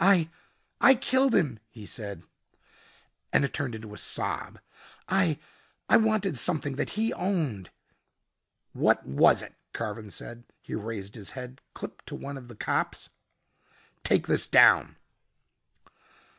"I 0.00 0.30
I 0.80 0.94
killed 0.94 1.34
him," 1.34 1.58
he 1.68 1.84
said, 1.84 2.22
and 3.34 3.44
it 3.44 3.52
turned 3.52 3.74
into 3.74 3.92
a 3.92 3.98
sob. 3.98 4.58
"I 5.10 5.38
I 5.90 5.98
wanted 5.98 6.38
something 6.38 6.76
that 6.76 6.92
he 6.96 7.12
owned" 7.12 7.68
"What 8.72 9.04
was 9.04 9.42
it?" 9.42 9.52
Carven 9.74 10.10
said. 10.10 10.44
He 10.62 10.74
raised 10.74 11.16
his 11.16 11.32
head, 11.32 11.60
clipped 11.74 12.06
to 12.06 12.14
one 12.14 12.38
of 12.38 12.48
the 12.48 12.56
cops, 12.56 13.10
"Take 14.04 14.26
this 14.26 14.46
down." 14.46 14.96